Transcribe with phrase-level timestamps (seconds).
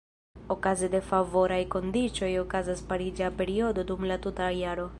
[0.53, 4.89] Okaze de favoraj kondiĉoj okazas pariĝa periodo dum la tuta jaro.